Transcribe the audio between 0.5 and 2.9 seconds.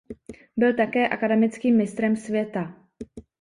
Byl také akademickým mistrem světa.